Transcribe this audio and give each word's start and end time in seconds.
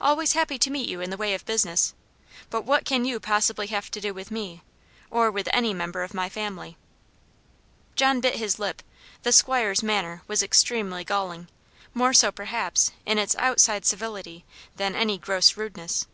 Always 0.00 0.32
happy 0.32 0.58
to 0.60 0.70
meet 0.70 0.88
you 0.88 1.02
in 1.02 1.10
the 1.10 1.16
way 1.18 1.34
of 1.34 1.44
business. 1.44 1.92
But 2.48 2.64
what 2.64 2.86
can 2.86 3.04
you 3.04 3.20
possibly 3.20 3.66
have 3.66 3.90
to 3.90 4.00
do 4.00 4.14
with 4.14 4.30
me, 4.30 4.62
or 5.10 5.30
with 5.30 5.46
any 5.52 5.74
member 5.74 6.02
of 6.02 6.14
my 6.14 6.30
family?" 6.30 6.78
John 7.94 8.22
bit 8.22 8.36
his 8.36 8.58
lip; 8.58 8.82
the 9.24 9.30
'squire's 9.30 9.82
manner 9.82 10.22
was 10.26 10.42
extremely 10.42 11.04
galling; 11.04 11.48
more 11.92 12.14
so, 12.14 12.32
perhaps, 12.32 12.92
in 13.04 13.18
its 13.18 13.36
outside 13.36 13.84
civility 13.84 14.46
than 14.76 14.94
any 14.94 15.18
gross 15.18 15.54
rudeness. 15.54 16.06